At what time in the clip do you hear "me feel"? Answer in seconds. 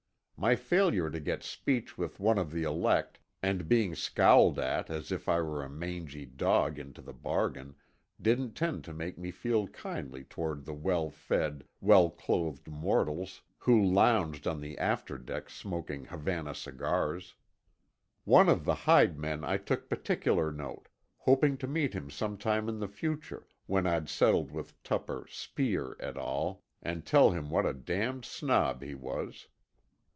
9.19-9.67